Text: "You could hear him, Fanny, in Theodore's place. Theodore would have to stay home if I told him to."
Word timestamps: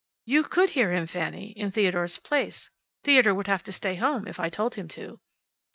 "You 0.25 0.41
could 0.45 0.71
hear 0.71 0.91
him, 0.91 1.05
Fanny, 1.05 1.51
in 1.51 1.69
Theodore's 1.69 2.17
place. 2.17 2.71
Theodore 3.03 3.35
would 3.35 3.45
have 3.45 3.61
to 3.65 3.71
stay 3.71 3.93
home 3.97 4.25
if 4.27 4.39
I 4.39 4.49
told 4.49 4.73
him 4.73 4.87
to." 4.87 5.19